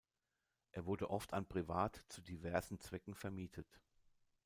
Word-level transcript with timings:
Er 0.71 0.87
wurde 0.87 1.11
oft 1.11 1.31
an 1.31 1.45
privat 1.47 2.01
zu 2.07 2.23
diversen 2.23 2.79
Zwecken 2.79 3.13
vermietet. 3.13 3.79